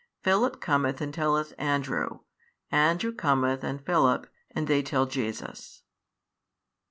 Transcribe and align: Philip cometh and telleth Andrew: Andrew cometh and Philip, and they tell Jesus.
Philip 0.23 0.59
cometh 0.59 0.99
and 0.99 1.13
telleth 1.13 1.53
Andrew: 1.59 2.21
Andrew 2.71 3.11
cometh 3.11 3.63
and 3.63 3.85
Philip, 3.85 4.25
and 4.49 4.65
they 4.65 4.81
tell 4.81 5.05
Jesus. 5.05 5.83